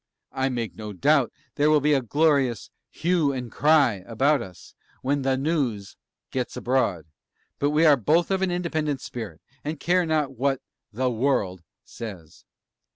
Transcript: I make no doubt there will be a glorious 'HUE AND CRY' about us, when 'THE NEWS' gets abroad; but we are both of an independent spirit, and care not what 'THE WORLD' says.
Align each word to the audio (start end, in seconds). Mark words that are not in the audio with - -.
I 0.31 0.49
make 0.49 0.73
no 0.75 0.93
doubt 0.93 1.31
there 1.57 1.69
will 1.69 1.79
be 1.79 1.93
a 1.93 2.01
glorious 2.01 2.71
'HUE 2.89 3.33
AND 3.33 3.51
CRY' 3.51 4.03
about 4.07 4.41
us, 4.41 4.73
when 5.03 5.21
'THE 5.21 5.37
NEWS' 5.37 5.95
gets 6.31 6.57
abroad; 6.57 7.05
but 7.59 7.69
we 7.69 7.85
are 7.85 7.97
both 7.97 8.31
of 8.31 8.41
an 8.41 8.49
independent 8.49 8.99
spirit, 9.01 9.41
and 9.63 9.79
care 9.79 10.07
not 10.07 10.31
what 10.35 10.59
'THE 10.91 11.11
WORLD' 11.11 11.61
says. 11.85 12.45